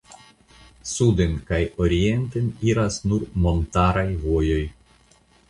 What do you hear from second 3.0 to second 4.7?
nur montaraj vojoj.